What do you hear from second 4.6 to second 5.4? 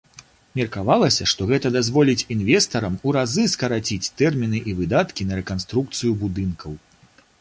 і выдаткі